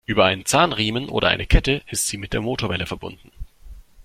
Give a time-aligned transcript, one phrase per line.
[0.07, 3.31] Über einen Zahnriemen oder eine Kette ist sie mit der Motorwelle verbunden.